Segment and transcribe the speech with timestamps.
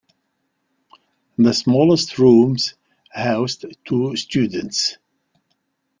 [1.37, 2.73] The smallest rooms
[3.11, 4.97] housed two students.